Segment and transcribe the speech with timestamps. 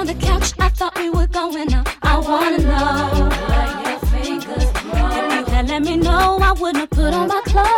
[0.00, 0.54] on the couch.
[0.58, 1.86] I thought we were going out.
[2.02, 5.50] I wanna know where your fingers were.
[5.54, 7.68] had let me know I wouldn't have put on my clothes.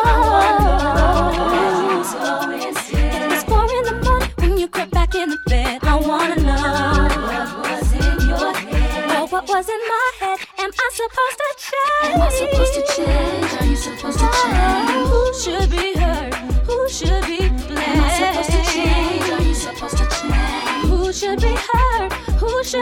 [2.92, 5.80] It was four in the morning when you crept back in the bed.
[5.82, 6.62] I wanna know
[7.28, 9.16] what was in your head.
[9.16, 10.38] Oh, what was in my head?
[10.62, 12.14] Am I supposed to change?
[12.14, 13.50] Am I supposed to change?
[13.60, 14.81] Are you supposed to change?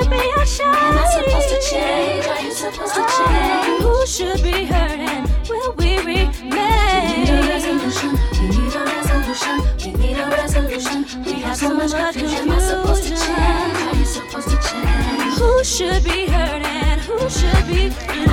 [0.00, 0.76] should be ashamed?
[0.76, 2.26] Am I supposed to change?
[2.26, 3.82] Are you supposed to oh, change?
[3.82, 6.40] Who should be hurt and will we remain?
[6.42, 8.10] We need a resolution.
[8.40, 9.56] We need a resolution.
[9.78, 11.24] We need a resolution.
[11.24, 12.38] We have so much confusion.
[12.38, 13.76] Am I supposed to change?
[13.88, 15.34] Are you supposed to change?
[15.38, 18.29] Who should be hurt and who should be?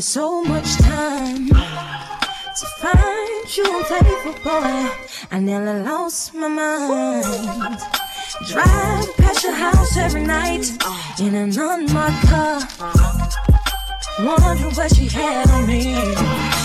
[0.00, 4.90] Devoted so much time to find you unfaithful boy.
[5.30, 7.78] I nearly lost my mind.
[8.48, 10.70] Drive past your house every night
[11.20, 12.60] in an unmarked car.
[14.20, 16.59] Wondering what she had on me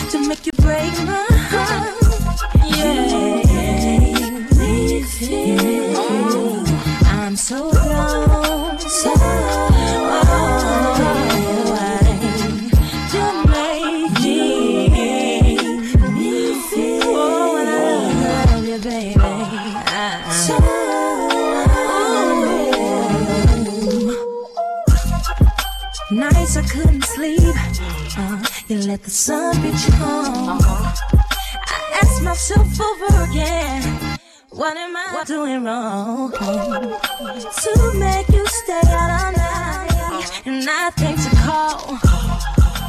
[32.35, 33.81] myself over again,
[34.49, 36.31] what am I doing wrong?
[36.33, 41.95] To make you stay out all night and nothing to call.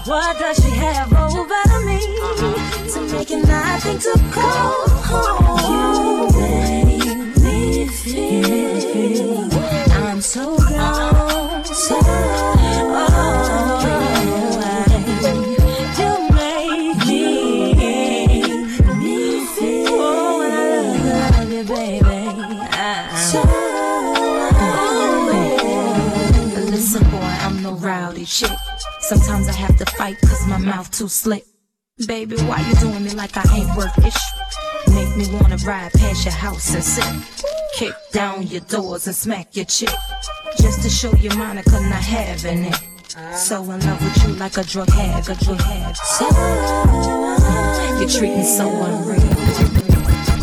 [0.06, 2.00] What does she have over me
[2.92, 4.74] to make it nothing to call?
[5.70, 9.48] You make me feel
[9.92, 11.15] I'm so gone.
[29.96, 31.44] Fight cause my mouth too slick.
[32.06, 34.14] Baby, why you doing me like I ain't worth it?
[34.94, 37.04] Make me wanna ride past your house and sit.
[37.74, 39.94] Kick down your doors and smack your chick.
[40.60, 42.76] Just to show you Monica not having it.
[43.34, 45.98] So in love with you like a drug addict, a drug addict.
[45.98, 46.28] So,
[47.98, 49.20] you're treating so unreal.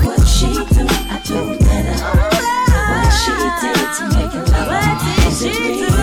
[0.05, 1.97] What she do, I do better.
[2.89, 6.02] What she did to make it love, what did she do?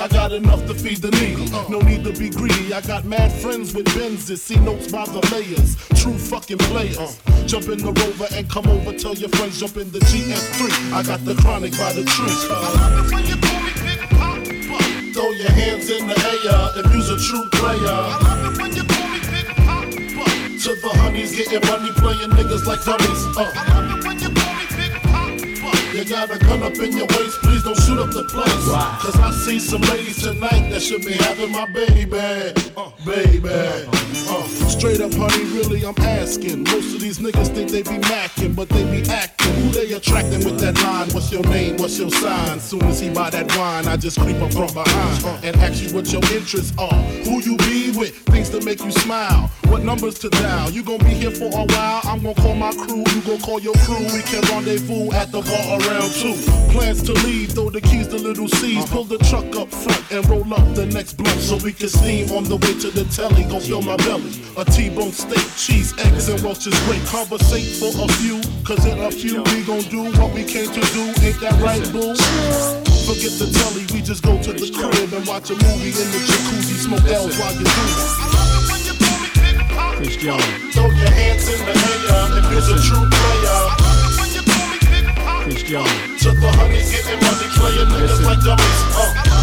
[0.00, 1.50] I got enough to feed the needy.
[1.70, 2.72] No need to be greedy.
[2.72, 5.76] I got mad friends with Benzes, see notes by the layers.
[6.00, 7.20] True fucking players.
[7.46, 8.92] Jump in the rover and come over.
[8.92, 10.92] Tell your friends jump in the GS3.
[10.92, 12.34] I got the chronic by the tree.
[15.12, 17.98] Throw your hands in the air if you's a true player.
[20.64, 23.36] To the honeys getting money, playing niggas like dummies.
[23.36, 24.03] Uh.
[25.94, 28.52] You got a gun up in your waist, please don't shoot up the place.
[29.00, 32.18] Cause I see some ladies tonight that should be having my baby.
[32.76, 33.48] Uh, baby.
[33.48, 36.64] Uh, straight up, honey, really, I'm asking.
[36.64, 39.43] Most of these niggas think they be macking, but they be acting.
[39.54, 41.08] Who they attracting with that line?
[41.10, 41.76] What's your name?
[41.76, 42.60] What's your sign?
[42.60, 45.94] Soon as he buy that wine, I just creep up from behind and ask you
[45.94, 47.02] what your interests are.
[47.24, 48.16] Who you be with?
[48.26, 49.50] Things to make you smile.
[49.68, 50.70] What numbers to dial?
[50.70, 52.00] You gonna be here for a while?
[52.04, 53.04] I'm gonna call my crew.
[53.14, 54.04] You gonna call your crew.
[54.12, 56.34] We can rendezvous at the bar around two.
[56.72, 58.84] Plans to leave, throw the keys to little C's.
[58.84, 58.94] Uh-huh.
[58.94, 62.30] Pull the truck up front and roll up the next blunt so we can steam
[62.32, 63.44] on the way to the telly.
[63.44, 64.32] Gon' fill my belly.
[64.56, 67.04] A T-bone steak, cheese, eggs, and Welch's great.
[67.06, 70.80] Conversate for a few, cause in a few we gon' do what we came to
[70.92, 71.04] do.
[71.24, 72.14] Ain't that right, boo?
[73.04, 76.20] Forget the telly, we just go to the crib and watch a movie in the
[76.24, 78.44] jacuzzi, smoke L's while you do
[79.96, 80.44] Chris Jones.
[80.74, 83.94] Throw your hands in the air if it's a true player.
[85.44, 86.22] Chris Jones.
[86.22, 88.80] To the honeys getting money, playing niggas like dummies.
[88.96, 89.33] Uh.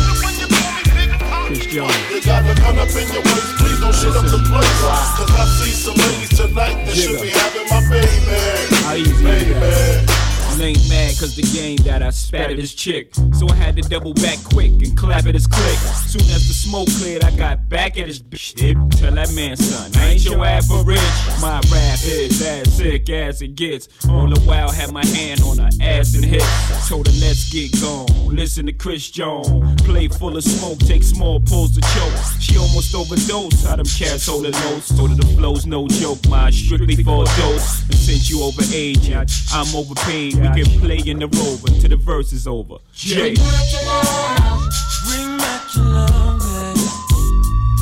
[1.54, 1.94] Chris Jones.
[2.10, 4.82] You got a gun up in your waist, please don't shit up the place.
[5.18, 8.76] Cause I see some ladies tonight that should be having my baby.
[8.86, 10.21] How easy baby
[10.64, 13.14] ain't mad cause the game that I spat at his chick.
[13.34, 15.78] So I had to double back quick and clap at his click.
[16.08, 18.56] Soon as the smoke cleared, I got back at his bitch.
[19.00, 21.00] Tell that man, son, I ain't your average.
[21.42, 23.88] My rap is as sick as it gets.
[24.10, 26.90] All the while, had my hand on her ass and hips.
[26.90, 28.08] Told her, let's get gone.
[28.36, 29.82] Listen to Chris Jones.
[29.84, 32.40] Play full of smoke, take small pulls to choke.
[32.40, 33.66] She almost overdosed.
[33.66, 34.96] How them cats hold the notes.
[34.96, 36.20] Told her the flow's no joke.
[36.30, 37.84] My strictly for a dose.
[37.84, 39.12] And since you over age,
[39.52, 40.36] I'm overpaid.
[40.36, 42.78] We can play in the rover till the verse is over.
[42.94, 43.34] Jay.
[43.34, 44.70] Bring back your love.
[45.06, 46.42] Bring back your love.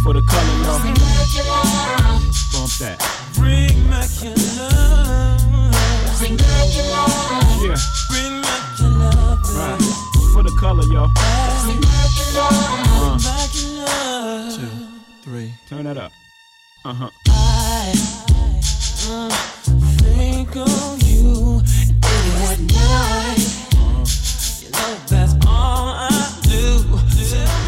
[0.03, 0.79] For the color, y'all.
[2.53, 2.97] Bump that.
[3.35, 5.39] Bring back your love.
[7.61, 7.75] Yeah,
[8.09, 9.39] Bring back your love.
[9.55, 9.81] right.
[10.33, 11.11] For the color, y'all.
[12.41, 14.61] Uh, Back your love.
[15.23, 15.51] Three.
[15.67, 16.11] turn that up.
[16.85, 17.09] Uh huh.
[17.27, 17.93] I
[19.09, 19.29] uh,
[20.01, 21.58] think of you
[22.09, 23.43] day and night.
[24.61, 27.58] You know that's all I do.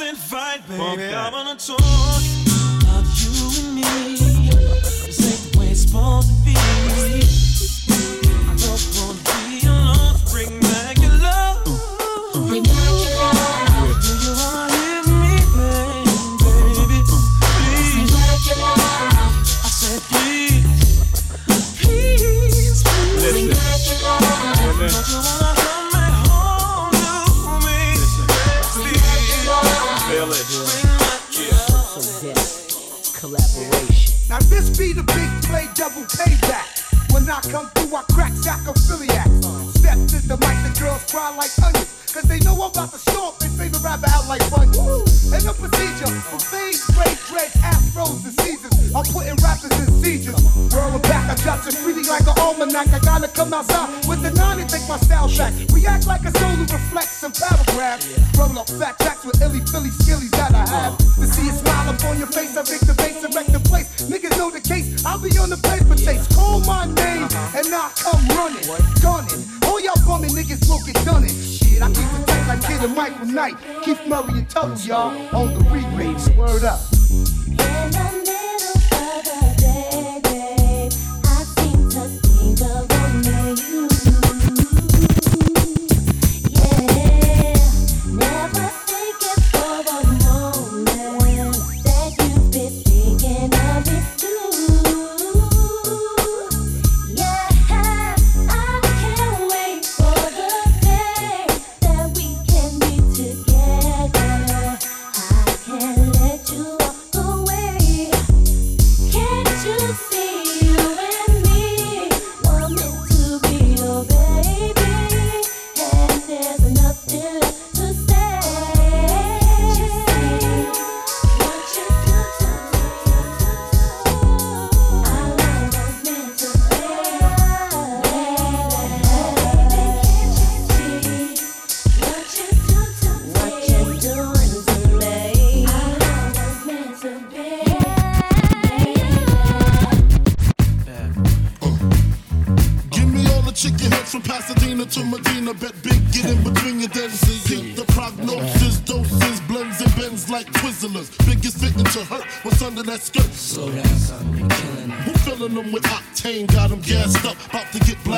[0.00, 0.78] And fight, baby.
[1.02, 1.14] that.
[1.14, 2.31] I wanna talk
[34.92, 37.12] be the big play double payback.
[37.12, 39.28] When I come through, I crack jack sacrophiliac.
[39.76, 42.12] Step to the mic, the girls cry like onions.
[42.12, 45.32] Cause they know I'm about to stomp they favorite rapper out like bunions.
[45.32, 48.94] And the procedure from fade, straight, dreads, afros, and seasons.
[48.94, 50.61] I'm putting rappers in seizures.
[51.32, 52.88] I got you feeling like an almanac.
[52.92, 55.54] I gotta come outside with the nine and take my style back.
[55.72, 58.04] React like a soul who reflects some paragraph.
[58.36, 60.98] Roll up fat tracks with illy, philly skillies that I have.
[60.98, 63.88] To see a smile up on your face, I make the bass erect the place.
[64.12, 66.28] Niggas know the case, I'll be on the paper chase.
[66.36, 67.58] Call my name uh-huh.
[67.64, 68.68] and I come running,
[69.00, 69.40] gunning.
[69.64, 71.32] All y'all bummy niggas will get done it.
[71.32, 73.56] Shit, I keep it tight like Kid and Michael Knight.
[73.80, 76.28] Keith Murray and Tubbs, y'all, on the remix.
[76.36, 77.01] Word up.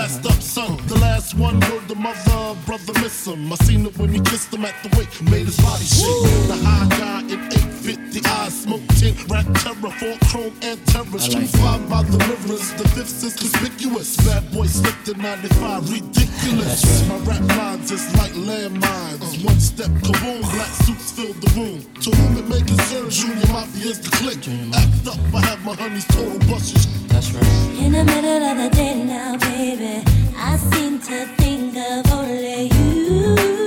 [0.05, 0.77] Blasted up, son.
[0.87, 3.53] The last one heard the mother, brother miss him.
[3.53, 6.49] I seen it when he kissed him at the wake, made his body shake.
[6.49, 10.84] The high guy in 850 eyes, smoke tint, rap terror, four chrome and
[11.19, 11.47] terror.
[11.47, 14.17] Street five by the rivers, the fifth is conspicuous.
[14.19, 17.09] Bad boy slipped in 95, ridiculous.
[17.09, 19.45] My rap lines is like landmines.
[19.45, 21.81] One step, kaboom, black suits fill the room.
[22.03, 24.39] To whom it may concern, Junior Mafia's the click.
[24.75, 26.87] Act up, I have my honey's total bushes.
[27.09, 27.85] That's right.
[27.85, 30.03] In the middle of the day now, baby,
[30.37, 33.64] I seem to think of only you.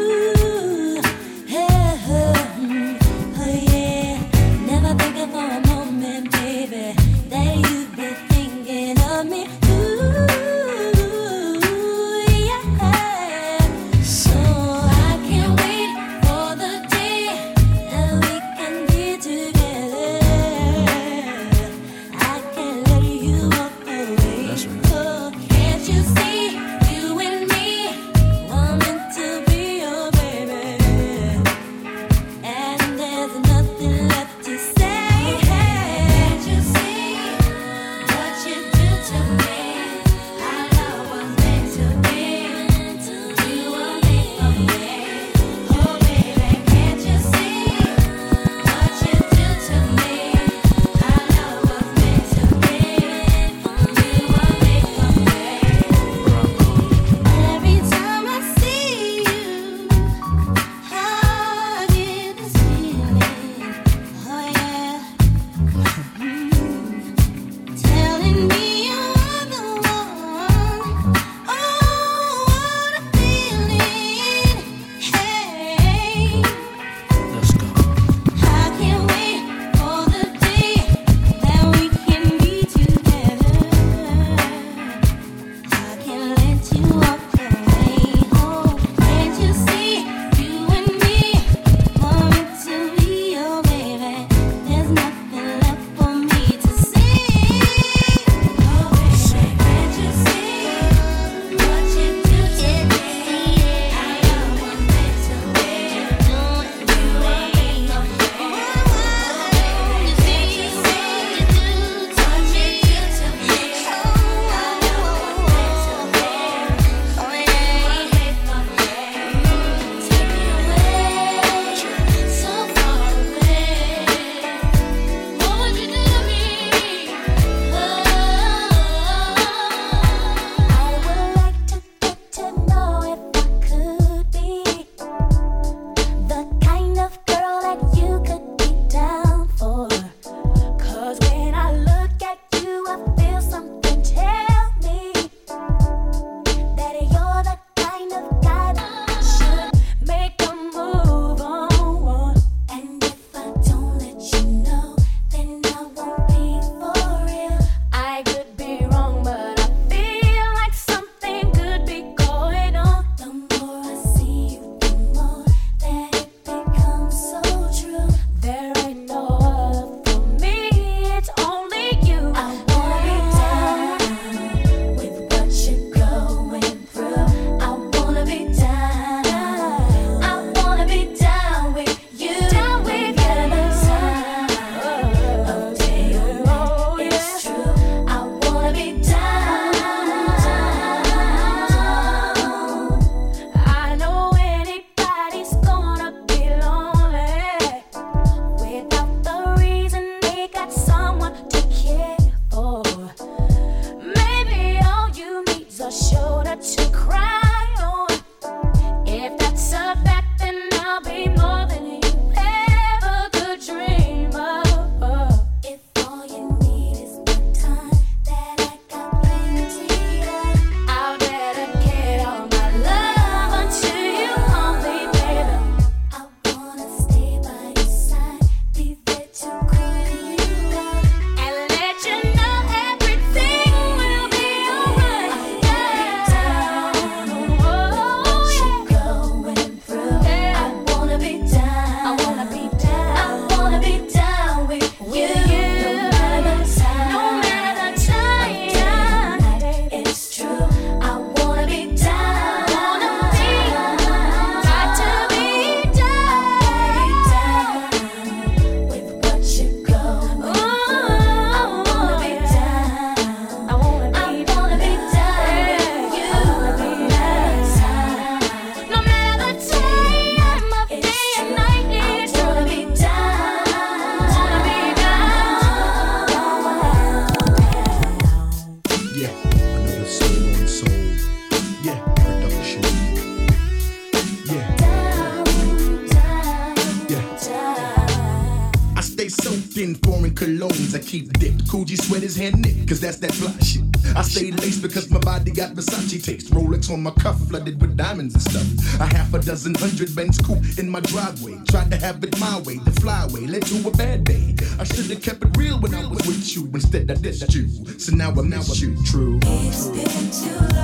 [296.87, 298.99] Rolex on my cuff, flooded with diamonds and stuff.
[298.99, 301.57] A half a dozen hundred Benz coupe in my driveway.
[301.67, 304.55] Tried to have it my way, the flyway led to a bad day.
[304.79, 306.69] I should've kept it real when I was with you.
[306.73, 307.67] Instead, I dissed you.
[307.99, 308.95] So now I miss you.
[309.05, 309.39] True.
[309.43, 310.76] It's been too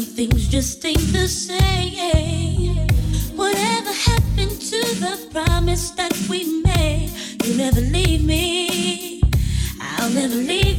[0.00, 2.88] Some things just ain't the same.
[3.36, 7.10] Whatever happened to the promise that we made?
[7.44, 9.20] You never leave me.
[9.78, 10.69] I'll never leave.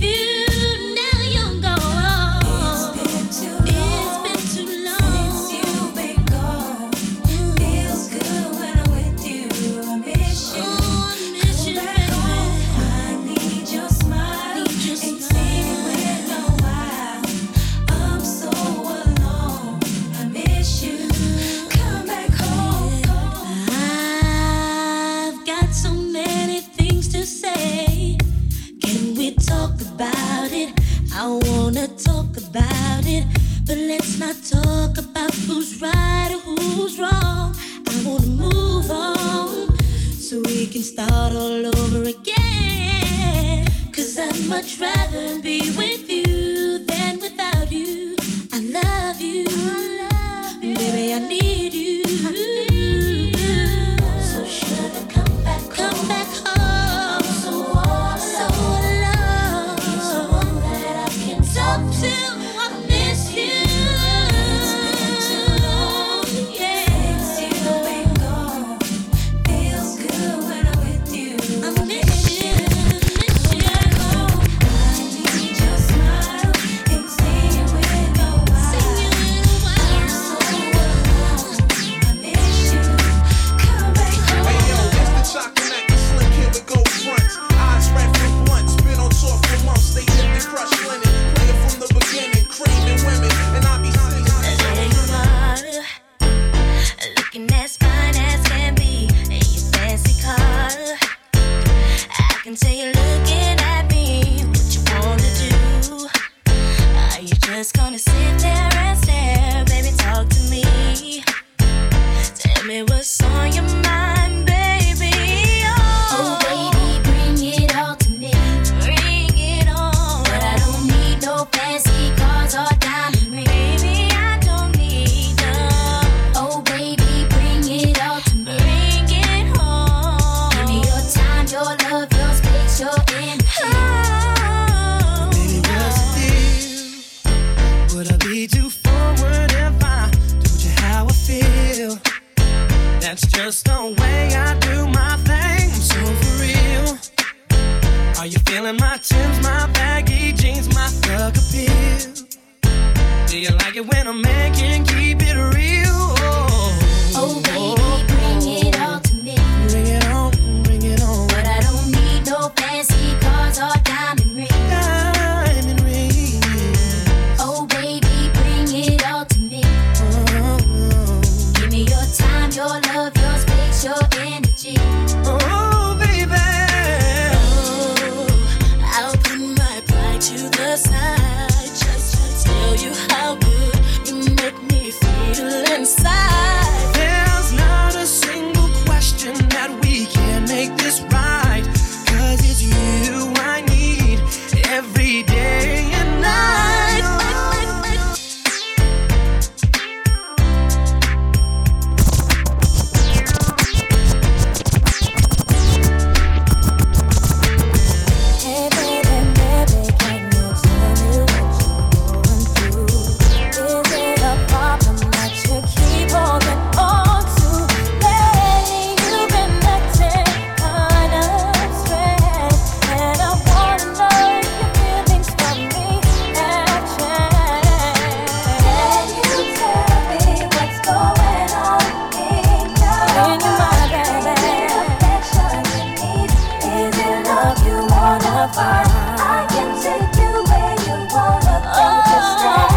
[238.58, 241.72] I can take you where you wanna, go.
[241.74, 242.71] oh.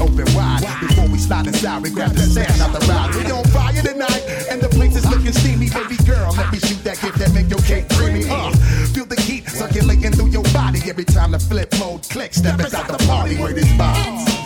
[0.00, 0.64] Open wide.
[0.80, 3.14] Before we slide inside, we grab the sand out the ride.
[3.14, 5.68] We on fire tonight, and the place is looking steamy.
[5.70, 8.24] Baby girl, let me shoot that gift that make your cake creamy.
[8.28, 8.50] Uh,
[8.92, 12.38] feel the heat circulating through your body every time the flip mode clicks.
[12.38, 14.39] Step inside the party where this vibes.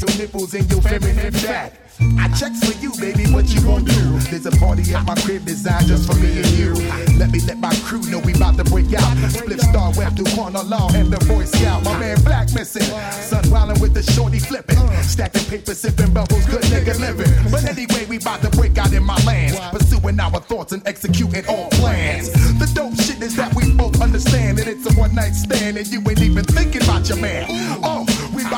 [0.00, 1.72] Your nipples and your feminine fat.
[2.18, 4.18] I checks for you, baby, what you gon' do?
[4.30, 6.74] There's a party at my crib designed just for me and you.
[7.18, 9.16] Let me let my crew know we about to break out.
[9.30, 11.84] Split star web through corner law and the Boy Scout.
[11.84, 12.82] My man Black missing.
[12.82, 14.78] Sun wildin' with the shorty flipping.
[15.02, 17.30] Stacking paper, sipping bubbles, good nigga living.
[17.50, 19.58] But anyway, we about to break out in my lands.
[19.70, 22.32] Pursuing our thoughts and executing all plans.
[22.58, 25.86] The dope shit is that we both understand that it's a one night stand and
[25.86, 27.46] you ain't even thinking about your man.
[27.84, 28.06] Oh,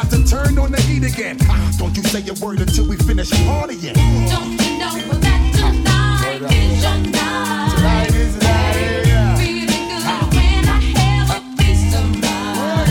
[0.05, 1.39] about to turn on the heat again.
[1.79, 3.95] Don't you say a word until we finish partying.
[4.29, 7.75] Don't you know that tonight is your night?
[7.77, 9.39] Tonight is night.
[9.39, 12.89] Feeling good when I have a piece of mind.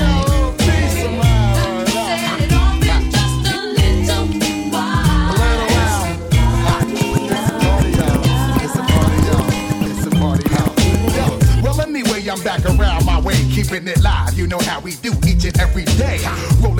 [1.94, 4.26] Set it on me just a little
[4.72, 5.36] while.
[7.30, 8.22] It's a party, y'all.
[8.64, 10.72] It's a party, y'all.
[11.16, 11.26] Yo,
[11.62, 14.34] Well, anyway, I'm back around my way, keeping it live.
[14.38, 16.20] You know how we do each and every day.
[16.20, 16.73] Thick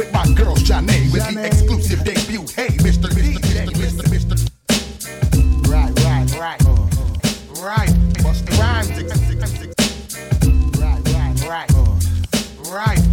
[0.00, 2.46] with my girl, Janae, with the exclusive debut.
[2.56, 3.08] Hey, Mr.
[3.10, 3.38] Mr.
[3.38, 3.74] Mr.
[3.76, 4.04] Mr.
[4.08, 5.68] Mr.
[5.68, 6.66] Right, right, right.
[6.66, 7.62] Uh-huh.
[7.62, 7.90] Right.
[8.24, 8.88] Busta Rhymes.
[10.80, 11.70] Right, right, right.
[11.74, 12.74] Uh-huh.
[12.74, 13.09] Right.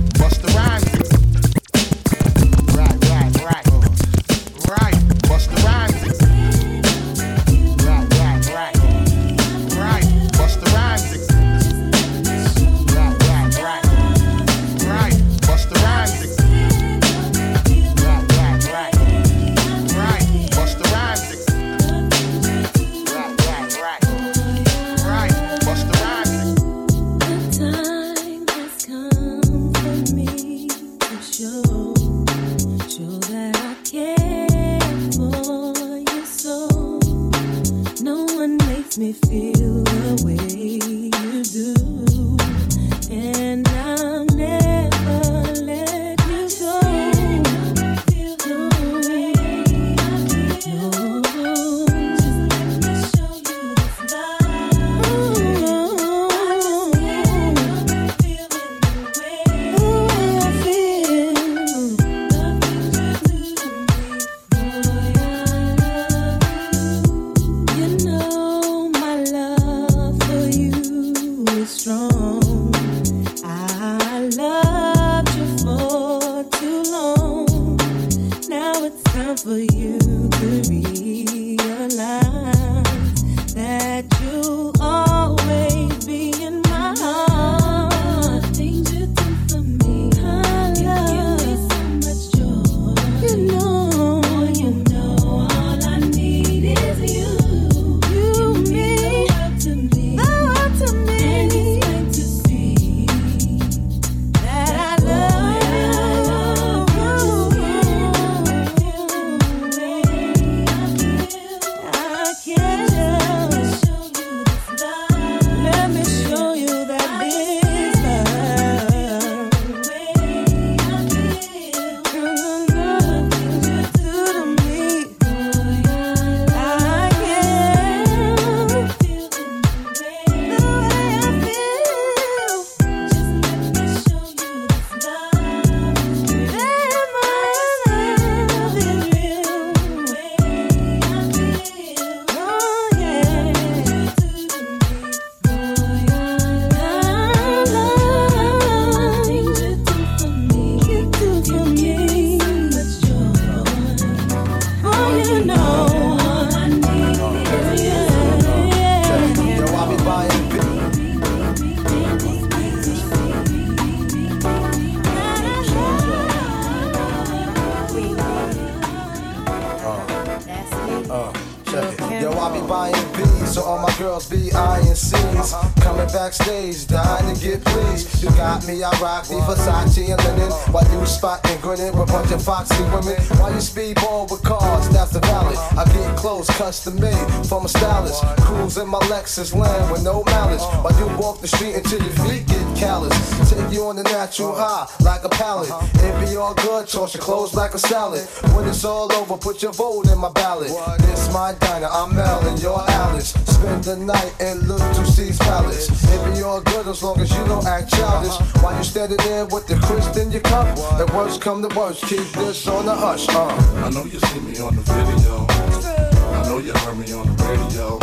[189.28, 190.64] Cruise in my Lexus land with no malice.
[190.84, 193.14] While you walk the street until your feet get callous.
[193.50, 195.70] Take you on the natural high like a pallet.
[195.96, 198.26] It be all good, toss your clothes like a salad.
[198.56, 200.70] When it's all over, put your vote in my ballot.
[201.00, 203.32] This my diner, I'm Mel and you're Alice.
[203.32, 205.90] Spend the night in Little Cease palace.
[205.90, 208.38] It be all good as long as you don't act childish.
[208.62, 210.76] While you standing there with the crisp in your cup.
[210.98, 213.28] The worst come to worst, keep this on the hush.
[213.30, 213.48] Uh.
[213.86, 216.07] I know you see me on the video.
[216.48, 218.00] I know you heard me on the radio.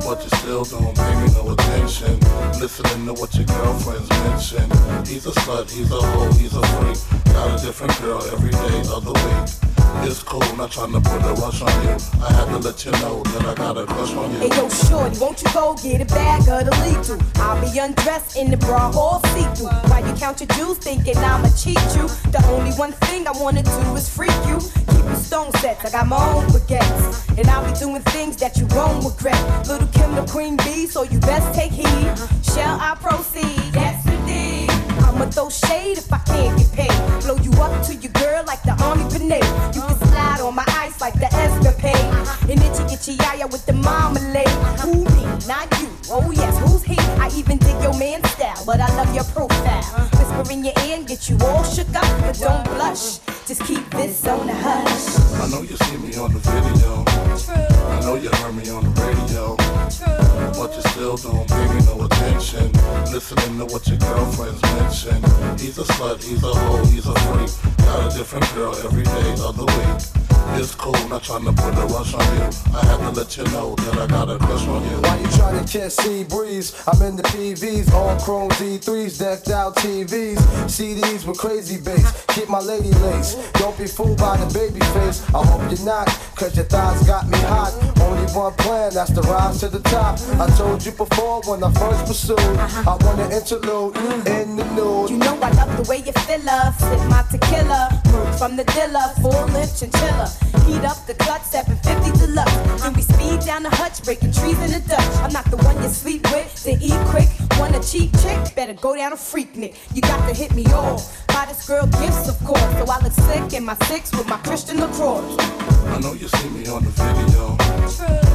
[0.00, 2.18] But you still don't pay me no attention.
[2.58, 4.64] Listening to what your girlfriends mention.
[5.04, 6.96] He's a slut, he's a hoe, he's a freak.
[7.26, 10.08] Got a different girl every day of the week.
[10.08, 11.96] It's cool, not trying to put a rush on you.
[12.24, 14.38] I had to let you know that I got a crush on you.
[14.38, 17.20] Hey yo, shorty, won't you go get a bag of the lethal?
[17.36, 19.68] I'll be undressed in the bra all see-through.
[19.90, 22.08] While you count your jewels, thinking I'ma cheat you.
[22.32, 24.56] The only one thing I wanna do is freak you.
[24.88, 27.01] Keep your stone sets, I got my own baguettes.
[27.38, 29.40] And I'll be doing things that you won't regret.
[29.66, 32.12] Little Kim the queen bee, so you best take heed.
[32.44, 33.74] Shall I proceed?
[33.74, 34.70] Yes, indeed.
[35.02, 37.22] I'ma throw shade if I can't get paid.
[37.22, 39.44] Blow you up to your girl like the army grenade.
[39.74, 42.12] You can slide on my ice like the escapade.
[42.50, 44.48] And itchy itchy yaya with the marmalade.
[44.84, 45.24] Who me?
[45.48, 45.88] Not you.
[46.10, 46.98] Oh yes, who's he?
[47.16, 49.82] I even dig your man style, but I love your profile.
[50.18, 53.20] Whisper in your ear and get you all shook up, but don't blush.
[53.66, 55.40] Keep this on the hush.
[55.40, 57.04] I know you see me on the video.
[57.06, 59.56] I know you heard me on the radio.
[60.58, 62.72] But you still don't pay me no attention.
[63.12, 65.22] Listening to what your girlfriends mention.
[65.58, 67.76] He's a slut, he's a hoe, he's a freak.
[67.78, 70.31] Got a different girl every day of the week.
[70.54, 72.48] It's cool, not trying to put a rush on you.
[72.74, 74.96] I had to let you know that I got a crush on you.
[75.00, 79.50] Why you trying to catch sea breeze, I'm in the PVs, all chrome D3s, decked
[79.50, 82.24] out TVs, CDs with crazy bass.
[82.28, 83.34] Keep my lady lace.
[83.54, 85.22] Don't be fooled by the baby face.
[85.34, 87.72] I hope you're not, cause your thighs got me hot.
[88.00, 90.18] Only one plan, that's the rise to the top.
[90.38, 92.38] I told you before when I first pursued.
[92.38, 92.90] Uh-huh.
[92.90, 95.10] I want an interlude in the nude.
[95.10, 96.72] You know I love the way you feel her.
[96.78, 100.31] Sip my tequila, move from the dealer, full lip chinchilla.
[100.66, 102.82] Heat up the clutch, 750 deluxe.
[102.82, 105.16] Then we speed down the Hutch, breaking trees in the Dutch.
[105.22, 107.28] I'm not the one you sleep with, then eat quick.
[107.58, 108.54] Want a cheap chick?
[108.54, 109.76] Better go down a Freaknik.
[109.94, 111.26] You got to hit me off.
[111.28, 112.60] Buy this girl gifts, of course.
[112.60, 115.36] So I look sick in my six with my Christian Lacroix.
[115.92, 117.56] I know you see me on the video.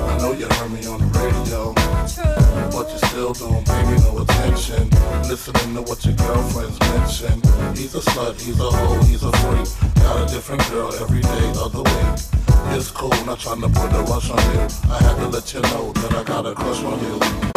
[0.07, 1.73] I know you heard me on the radio.
[2.71, 4.89] But you still don't pay me no attention.
[5.27, 7.41] Listening to what your girlfriends mention.
[7.75, 9.67] He's a slut, he's a hoe, he's a freak.
[9.95, 12.77] Got a different girl every day of the week.
[12.77, 14.67] It's cool, not trying to put a rush on you.
[14.91, 17.56] I had to let you know that I got a crush on you.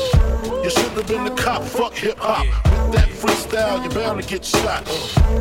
[0.63, 2.45] You should have been a cop, fuck hip hop.
[2.45, 4.85] With that freestyle, you're bound to get shot.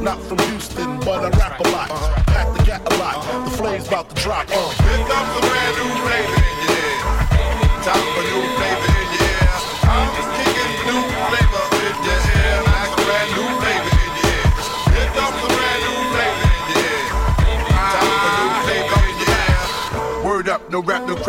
[0.01, 1.89] Not from Houston, but I rap a lot.
[2.27, 4.49] Pack the gat a lot, the flame's about to drop.
[4.49, 4.71] Uh.
[4.81, 7.85] Here comes a brand new flavor, yeah.
[7.85, 8.90] Time for new flavor,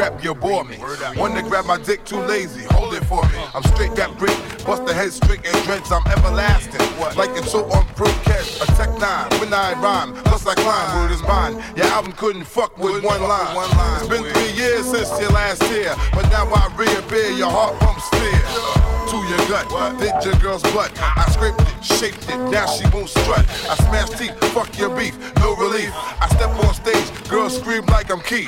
[0.02, 0.78] no rap, no crap, you bore me.
[1.20, 3.38] One to grab my dick, too lazy, hold it for me.
[3.54, 6.82] I'm straight that brick, bust the head straight and dreads, I'm everlasting.
[7.18, 10.98] Like it's so on pro catch, a tech nine, when I rhyme, plus I climb,
[10.98, 11.64] word is mine.
[11.76, 13.56] Your album couldn't fuck with one line.
[14.00, 18.08] It's been three years since your last year, but now I reappear, your heart pumps
[18.10, 18.91] fear.
[19.12, 19.68] To your gut,
[20.00, 20.90] did your girl's butt.
[20.96, 23.44] I scraped it, shaped it, now she won't strut.
[23.68, 25.92] I smash teeth, fuck your beef, no relief.
[25.92, 28.48] I step on stage, girls scream like I'm Keith.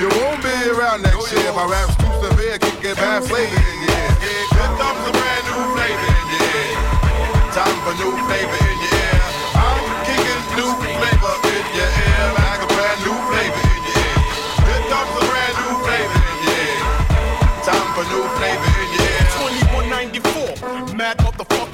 [0.00, 1.52] You won't be around next year.
[1.52, 3.52] My rap's too severe, can get bad flavor.
[3.52, 4.56] Yeah, yeah.
[4.56, 6.12] Here comes a brand new flavor.
[6.32, 9.20] Yeah, time for new flavor ear.
[9.60, 11.15] I'm kicking new flavor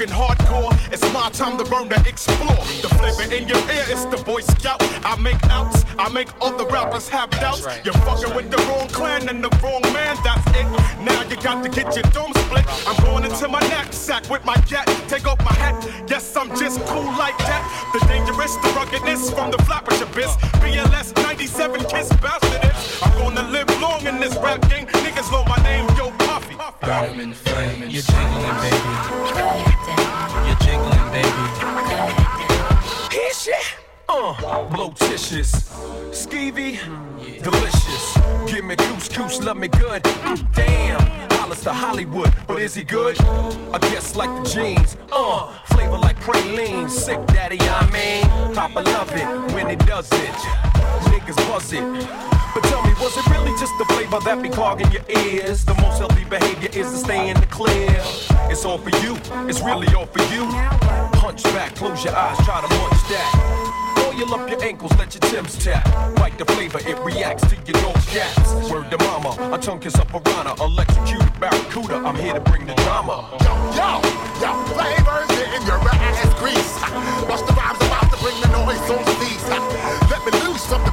[0.09, 0.73] hardcore.
[0.93, 2.63] It's my time to burn to explore.
[2.83, 4.83] The flavor in your ear is the Boy Scout.
[5.05, 7.67] I make outs, I make all the rappers have doubts.
[7.85, 10.67] You're fucking with the wrong clan and the wrong man, that's it.
[11.01, 12.65] Now you got to get your dome split.
[12.87, 14.87] I'm going into my knapsack with my gat.
[15.09, 15.77] Take off my hat,
[16.09, 17.63] yes, I'm just cool like that.
[17.93, 20.37] The dangerous, the ruggedness from the flappish abyss.
[20.63, 22.73] BLS 97 kiss bastard.
[23.03, 24.87] I'm gonna live long in this rap game.
[24.87, 26.11] Niggas know my name, yo,
[27.03, 27.17] Puffy.
[27.17, 28.93] Diamond flame, you're jiggling, baby.
[30.47, 31.45] You're jiggling, baby.
[33.11, 33.77] Here shit.
[34.09, 35.53] Uh, blotitious,
[36.11, 36.79] skeevy,
[37.43, 38.19] delicious.
[38.47, 40.03] Give me couscous, love me good.
[40.03, 43.21] Mm, damn, Hollis to Hollywood, but is he good?
[43.21, 44.97] I guess like the jeans.
[45.11, 48.55] Uh, flavor like praline, sick daddy, I mean.
[48.55, 50.37] Papa love it when he does it.
[51.11, 52.42] Niggas buzz it.
[52.55, 55.65] But tell me, was it really just the flavor that be clogging your ears?
[55.65, 57.97] The most healthy behavior is to stay in the clear.
[58.51, 59.17] It's all for you,
[59.49, 60.45] it's really all for you.
[61.17, 63.73] Punch back, close your eyes, try to munch that.
[64.13, 65.85] Oil up your ankles, let your Tim's tap.
[66.17, 68.71] Bite the flavor, it reacts to your nose gaps.
[68.71, 71.97] Word to mama, a tongue kiss a piranha, electrocuted barracuda.
[72.05, 73.33] I'm here to bring the drama.
[73.41, 73.91] Yo, yo,
[74.45, 76.75] yo, flavors in your ass grease.
[77.29, 79.43] Watch the rhymes about to bring the noise on these.
[80.13, 80.85] Let me loose from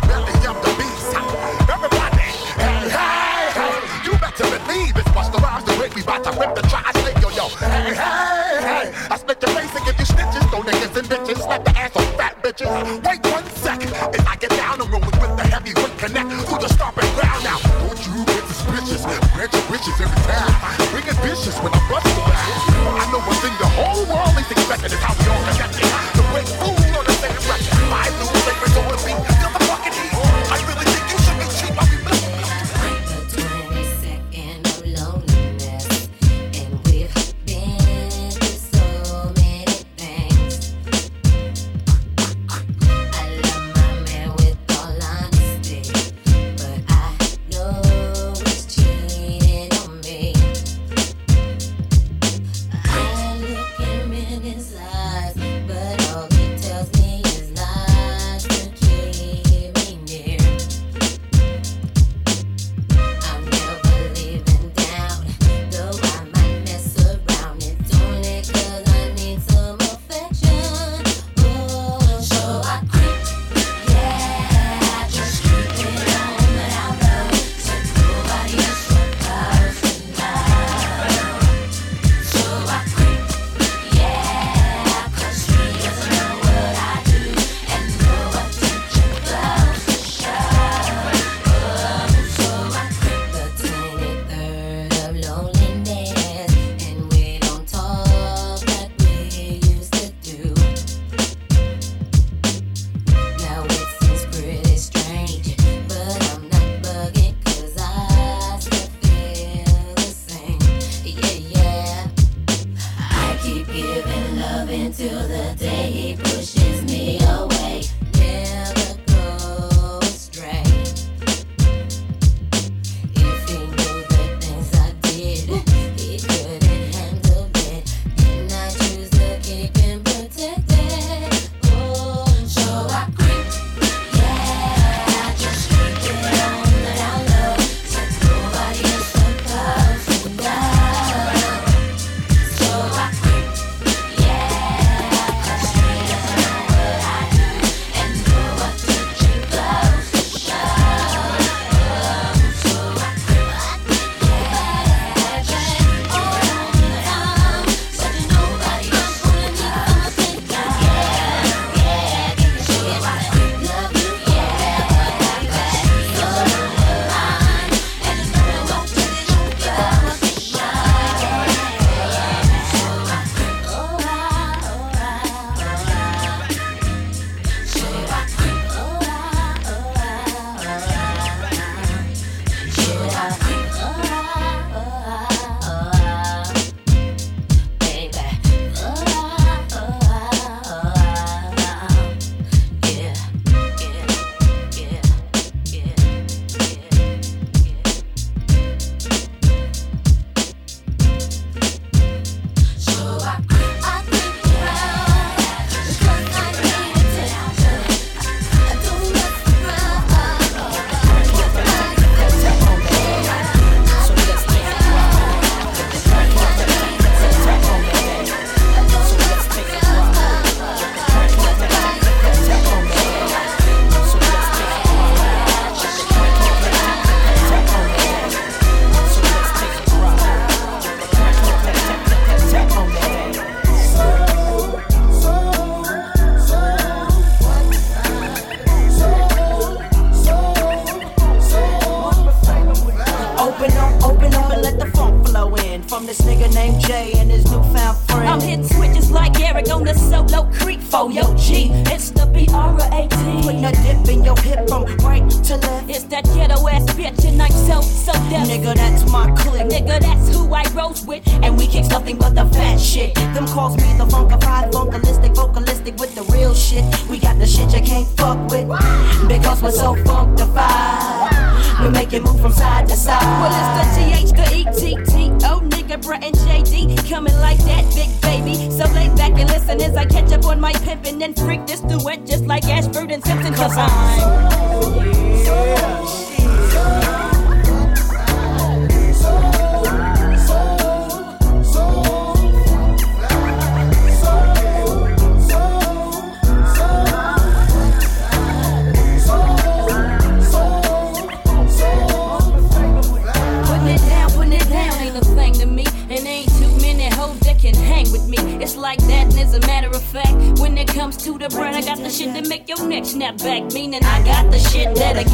[4.69, 6.93] believe it's watch the rhymes the way we bout to rip the trash.
[7.01, 10.43] Hey, yo, yo, hey, hey, hey, I split your face and give you stitches.
[10.49, 12.69] Throw niggas and bitches, slap the ass on fat bitches.
[13.05, 16.61] Wait one sec, as I get down, I'm rolling with the heavy heavyweight connect through
[16.61, 17.57] the stomping ground now.
[17.81, 19.01] Don't you get suspicious?
[19.33, 20.53] Grant your wishes every time.
[20.93, 22.21] Bring it vicious when I bust the.
[22.21, 25.28] I know one thing the whole world is expecting is how we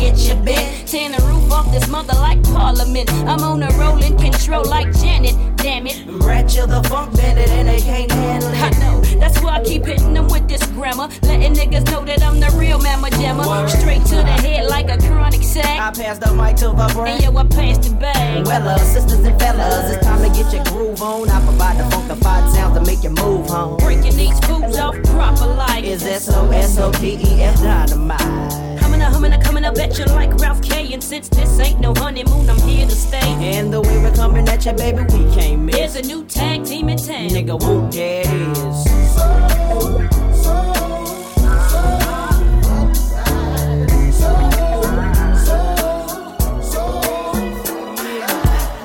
[0.05, 0.87] get your bent.
[0.87, 3.11] Tearing the roof off this mother like Parliament.
[3.25, 5.35] I'm on a rolling control like Janet.
[5.57, 6.05] Damn it.
[6.07, 8.61] Ratchet the funk bandit and they can't handle it.
[8.61, 11.09] I know, that's why I keep hitting them with this grammar.
[11.23, 13.67] Letting niggas know that I'm the real mamma jammer.
[13.67, 15.79] Straight to the head like a chronic sack.
[15.79, 17.15] I pass the mic to the brain.
[17.15, 18.45] And yo, I passed the bag.
[18.45, 21.29] Well, uh, sisters and fellas, it's time to get your groove on.
[21.29, 23.77] I provide the funkified sounds to make you move home.
[23.77, 28.74] Breaking these fools off proper like Is S-O-S-O-P-E-F dynamite.
[29.05, 30.91] Up, humming up, coming up at you like Ralph K.
[30.93, 33.19] And since this ain't no honeymoon, I'm here to stay.
[33.19, 35.75] And the way we're coming at you, baby, we can't miss.
[35.75, 37.29] There's a new tag team in town.
[37.29, 38.85] Nigga, whoop, there it is.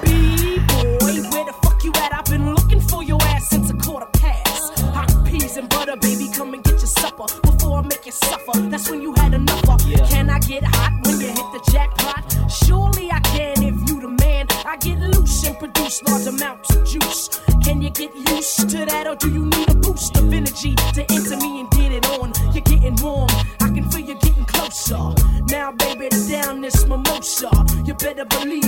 [0.02, 2.12] B-boy, where the fuck you at?
[2.12, 4.80] I've been looking for your ass since a quarter past.
[4.80, 8.58] Hot peas and butter, baby, come and get your supper before I make you suffer.
[8.68, 9.49] That's when you had enough
[9.94, 10.08] of.
[10.08, 12.24] Can I get hot when you hit the jackpot?
[12.50, 14.46] Surely I can if you the man.
[14.64, 17.40] I get loose and produce large amounts of juice.
[17.62, 21.02] Can you get used to that, or do you need a boost of energy to
[21.10, 22.32] enter me and get it on?
[22.52, 23.30] You're getting warm.
[23.60, 25.14] I can feel you getting closer.
[25.48, 27.50] Now, baby, down this mimosa.
[27.84, 28.59] You better believe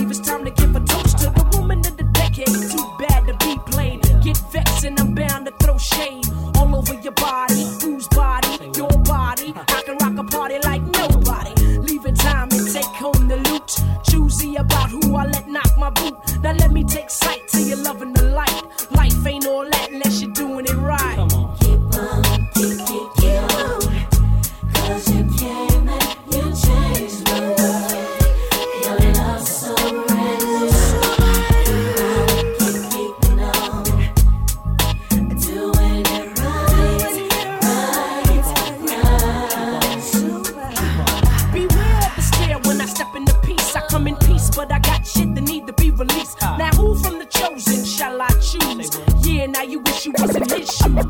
[45.97, 46.41] released.
[46.41, 48.89] Now who from the chosen shall I choose?
[49.25, 51.05] Yeah, now you wish you was in his shoes.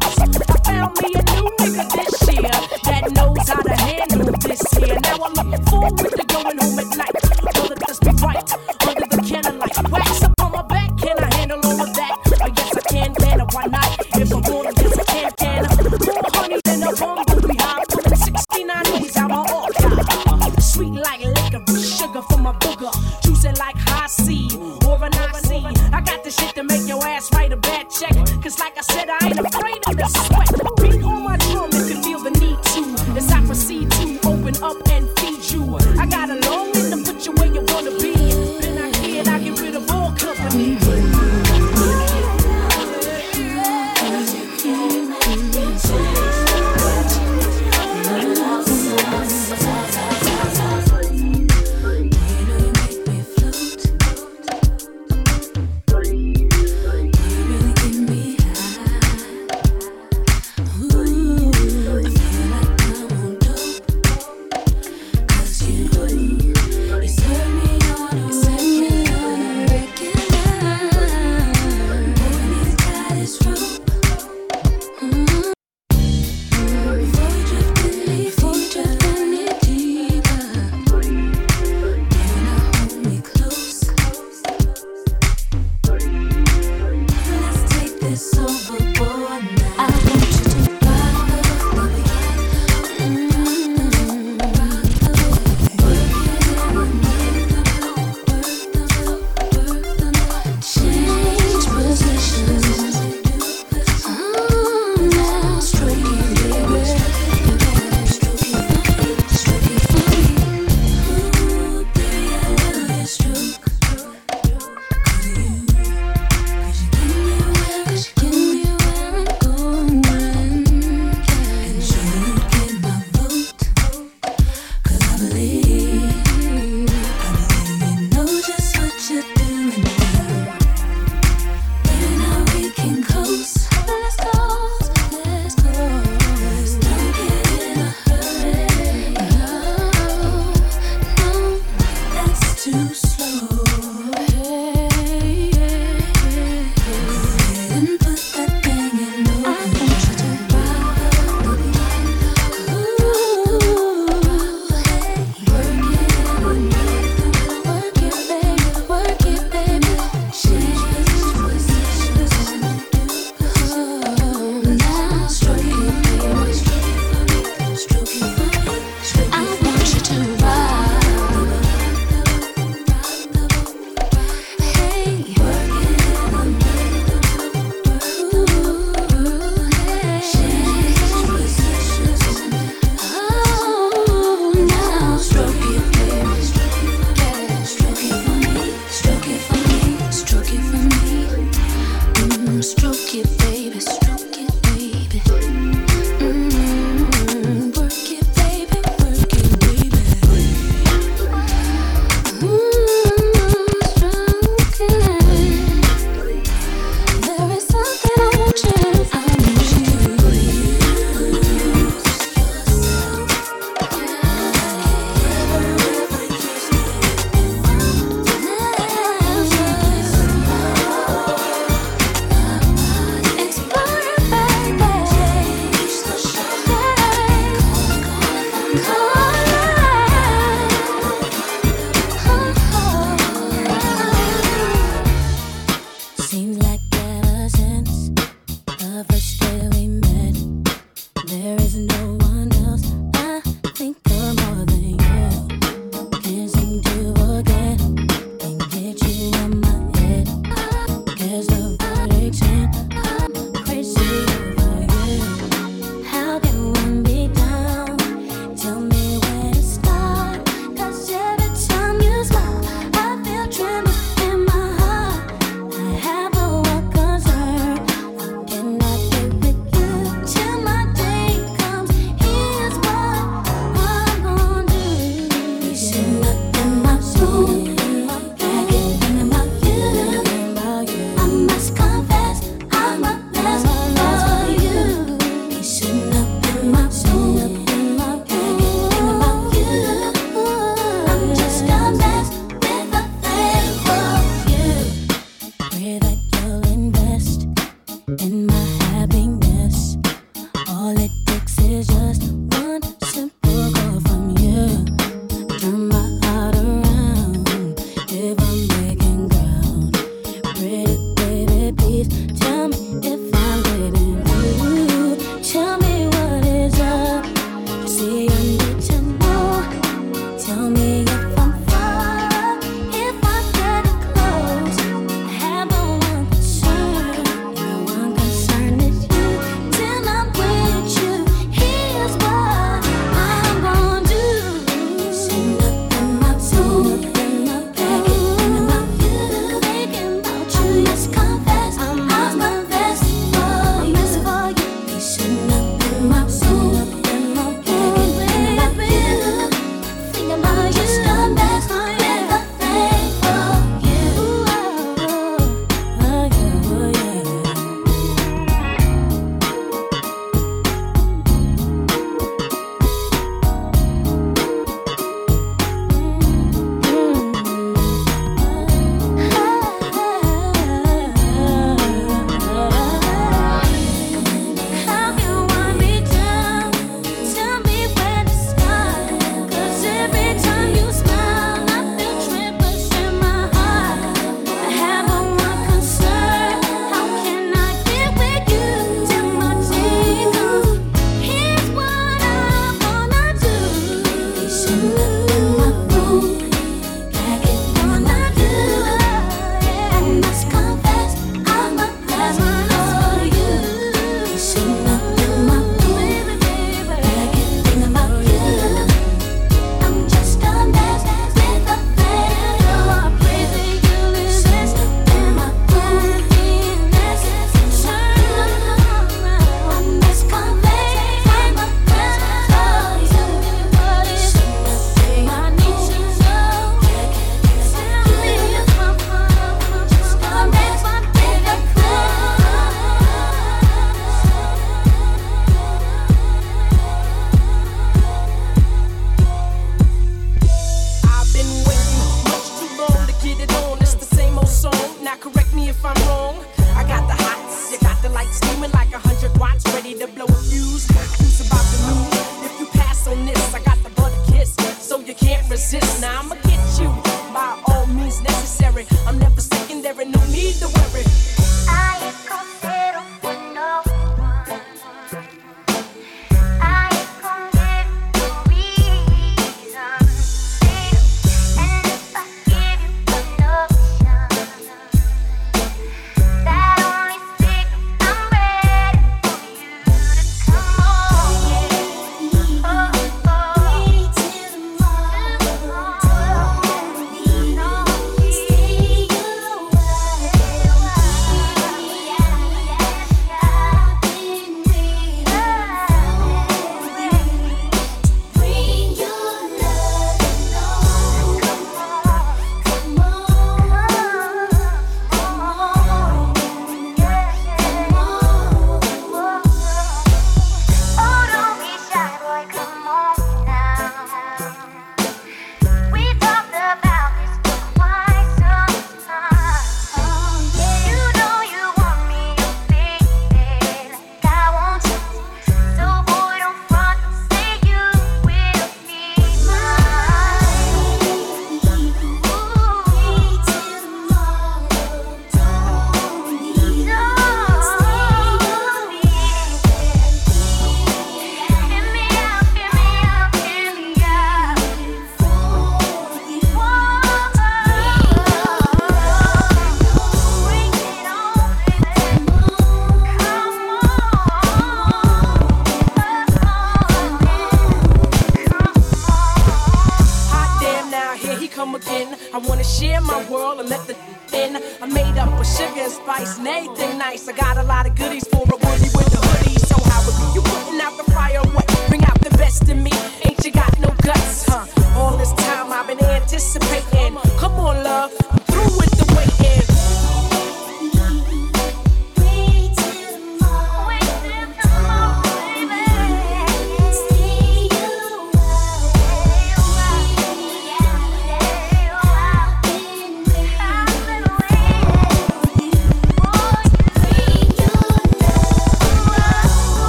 [0.49, 2.51] I found me a new nigga this year
[2.83, 4.99] that knows how to handle this here.
[5.01, 6.22] Now I'm looking forward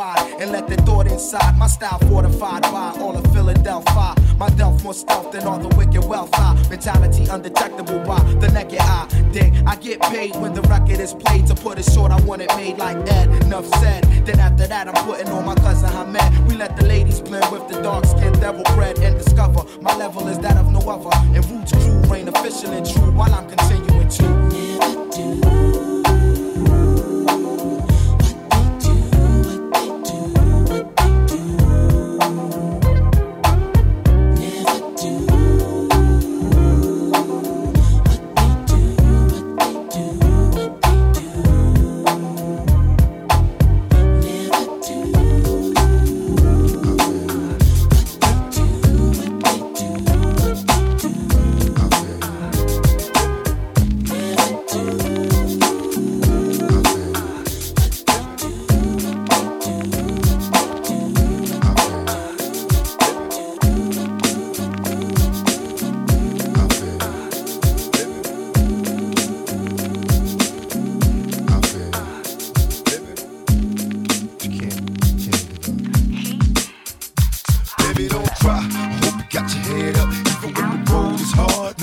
[0.00, 1.58] Wide and let the thought inside.
[1.58, 4.14] My style fortified by all of Philadelphia.
[4.38, 6.30] My delf more stealth than all the wicked wealth.
[6.34, 9.06] I mentality undetectable by the naked eye.
[9.32, 11.46] Dig, I get paid when the record is played.
[11.48, 13.28] To put it short, I want it made like Ed.
[13.44, 14.04] Enough said.
[14.26, 16.48] Then after that, I'm putting on my cousin Hamed.
[16.48, 20.26] We let the ladies blend with the dark skin devil bread and discover my level
[20.28, 21.14] is that of no other.
[21.36, 24.26] And Roots crew reign official and true while I'm continuing to.
[24.50, 25.69] Never do.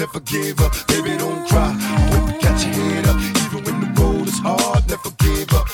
[0.07, 0.73] Never give up.
[0.87, 1.71] Baby, don't cry.
[1.71, 3.17] Hope you got your head up.
[3.45, 5.67] Even when the road is hard, never give up.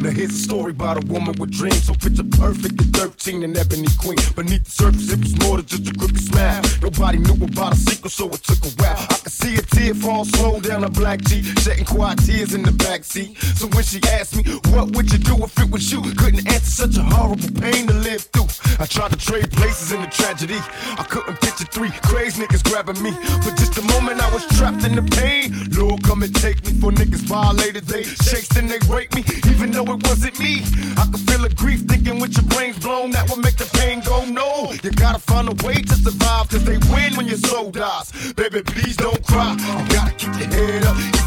[0.00, 1.84] Now here's a story about a woman with dreams.
[1.84, 4.18] So picture perfect at 13 and ebony queen.
[4.36, 6.62] Beneath the surface, it was more than just a crooked smile.
[6.80, 8.96] Nobody knew about a secret, so it took a while.
[8.96, 12.62] I could see a tear fall slow down her black cheek, shedding quiet tears in
[12.62, 13.36] the backseat.
[13.58, 16.00] So when she asked me, what would you do if it was you?
[16.14, 18.46] Couldn't answer such a horrible pain to live through.
[18.78, 20.56] I tried to trade places in the tragedy.
[20.96, 23.12] I couldn't picture crazy niggas grabbing me.
[23.40, 25.54] For just a moment, I was trapped in the pain.
[25.72, 27.84] Lord, come and take me for niggas violated.
[27.86, 30.62] They chased and they raped me, even though it wasn't me.
[30.98, 33.12] I could feel the grief thinking with your brains blown.
[33.12, 34.72] That would make the pain go no.
[34.82, 38.32] You gotta find a way to survive, cause they win when your soul dies.
[38.34, 39.56] Baby, please don't cry.
[39.56, 41.19] You gotta keep your head up,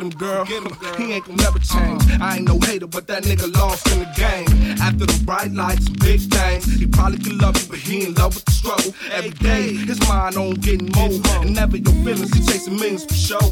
[0.00, 0.44] cry.
[0.44, 0.96] Get him, girl.
[0.96, 2.02] He ain't gonna never change.
[2.20, 4.46] I ain't no hater, but that nigga lost in the game.
[4.80, 8.14] After the bright lights and big things, he probably could love you, but he in
[8.14, 8.94] love with the struggle.
[9.12, 11.10] Every day, his mind on getting more.
[11.42, 13.44] And never your feelings, he chasing millions for show.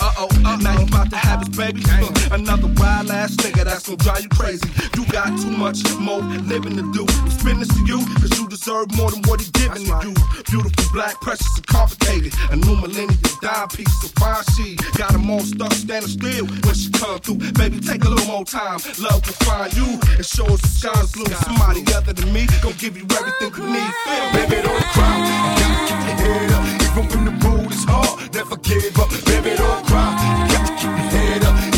[0.00, 1.82] Uh oh, uh now you about to have his baby.
[2.30, 4.68] Another wild ass nigga that's gonna drive you crazy.
[4.96, 7.06] You got too much more living to do.
[7.30, 10.14] Spin this to you, cause you deserve more than what he giving to you.
[10.48, 12.32] Beautiful, black, precious, and complicated.
[12.50, 16.74] A new millennium dime piece of fine she got him all stuck standing still when
[16.74, 17.38] she come through.
[17.58, 18.78] Baby, take a little more time.
[19.02, 21.26] Love will find you and show us the sky's blue.
[21.42, 23.92] Somebody other than me gon' give you everything you need.
[24.06, 24.26] Feel?
[24.32, 25.14] Baby, don't cry.
[25.18, 28.34] You gotta keep your head up, even when the road is hard.
[28.34, 29.10] Never give up.
[29.26, 30.10] Baby, don't cry.
[30.46, 31.71] You got to keep your head up,